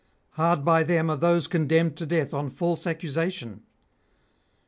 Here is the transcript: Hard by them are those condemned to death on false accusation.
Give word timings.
Hard 0.31 0.65
by 0.65 0.81
them 0.81 1.11
are 1.11 1.15
those 1.15 1.45
condemned 1.45 1.95
to 1.97 2.07
death 2.07 2.33
on 2.33 2.49
false 2.49 2.87
accusation. 2.87 3.61